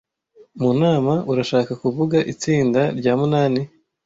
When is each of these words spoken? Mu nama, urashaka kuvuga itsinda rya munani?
Mu 0.61 0.69
nama, 0.81 1.13
urashaka 1.31 1.71
kuvuga 1.83 2.17
itsinda 2.31 2.81
rya 2.99 3.13
munani? 3.19 3.61